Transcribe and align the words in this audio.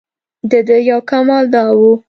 دده 0.51 0.77
یو 0.89 0.99
کمال 1.09 1.45
دا 1.53 1.65
و. 1.77 1.81